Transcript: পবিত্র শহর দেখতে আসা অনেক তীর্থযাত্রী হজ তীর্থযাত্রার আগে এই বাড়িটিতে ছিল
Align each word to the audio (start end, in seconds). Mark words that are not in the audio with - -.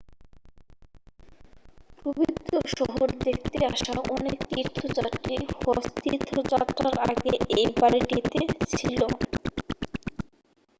পবিত্র 1.99 2.53
শহর 2.75 3.07
দেখতে 3.25 3.57
আসা 3.71 3.95
অনেক 4.15 4.37
তীর্থযাত্রী 4.49 5.35
হজ 5.57 5.83
তীর্থযাত্রার 5.97 6.95
আগে 7.09 7.31
এই 7.57 7.69
বাড়িটিতে 7.77 8.39
ছিল 8.71 8.99